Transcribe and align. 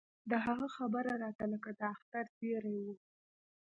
د 0.29 0.31
هغه 0.45 0.67
خبره 0.75 1.13
راته 1.23 1.45
لکه 1.53 1.71
د 1.79 1.81
اختر 1.95 2.25
زېرى 2.37 2.75
و. 2.83 2.85